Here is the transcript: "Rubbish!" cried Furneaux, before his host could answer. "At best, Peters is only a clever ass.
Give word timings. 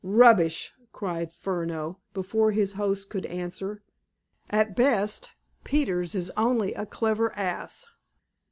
"Rubbish!" 0.03 0.73
cried 0.91 1.31
Furneaux, 1.31 1.99
before 2.15 2.49
his 2.53 2.73
host 2.73 3.11
could 3.11 3.27
answer. 3.27 3.83
"At 4.49 4.75
best, 4.75 5.33
Peters 5.63 6.15
is 6.15 6.31
only 6.35 6.73
a 6.73 6.87
clever 6.87 7.31
ass. 7.37 7.85